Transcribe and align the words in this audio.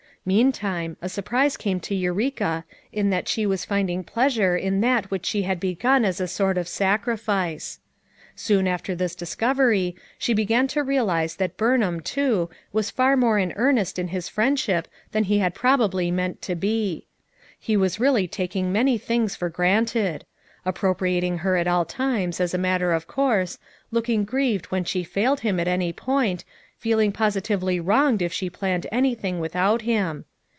Meantime, 0.23 0.95
a 1.01 1.09
surprise 1.09 1.57
came 1.57 1.79
to 1.79 1.95
Eureka 1.95 2.63
in 2.93 3.09
that 3.09 3.27
she 3.27 3.43
was 3.43 3.65
finding 3.65 4.03
pleasure 4.03 4.55
in 4.55 4.79
that 4.79 5.09
which 5.09 5.25
she 5.25 5.41
had 5.41 5.59
begun 5.59 6.05
as 6.05 6.21
a 6.21 6.27
sort 6.27 6.59
of 6.59 6.67
sacrifice. 6.67 7.79
Soon 8.35 8.67
after 8.67 8.93
this 8.93 9.15
FOUR 9.15 9.25
MOTHERS 9.25 9.33
AT 9.33 9.37
CHAUTAUQUA 9.39 9.67
151 9.97 9.97
discovery 10.19 10.19
she 10.19 10.33
began 10.35 10.67
to 10.67 10.83
realize 10.87 11.35
that 11.37 11.57
Burnham, 11.57 12.01
too, 12.01 12.51
was 12.71 12.91
far 12.91 13.17
more 13.17 13.39
in 13.39 13.51
earnest 13.55 13.97
in 13.97 14.09
his 14.09 14.29
friendship 14.29 14.87
than 15.11 15.23
he 15.23 15.39
had 15.39 15.55
probably 15.55 16.11
meant 16.11 16.39
to 16.43 16.53
be. 16.53 17.07
He 17.59 17.75
was 17.75 17.99
really 17.99 18.27
taking 18.27 18.71
many 18.71 18.99
things 18.99 19.35
for 19.35 19.49
granted; 19.49 20.23
ap 20.63 20.75
propriating 20.75 21.39
her 21.39 21.57
at 21.57 21.65
all 21.67 21.83
times 21.85 22.39
as 22.39 22.53
a 22.53 22.59
matter 22.59 22.91
of 22.93 23.07
course; 23.07 23.57
looking 23.89 24.23
grieved 24.23 24.67
when 24.67 24.83
she 24.83 25.03
failed 25.03 25.39
him 25.39 25.59
at 25.59 25.67
any 25.67 25.91
point, 25.91 26.45
feeling 26.77 27.11
positively 27.11 27.79
wronged 27.79 28.23
if 28.23 28.33
she 28.33 28.49
planned 28.49 28.87
anything 28.91 29.39
without 29.39 29.83
him. 29.83 30.23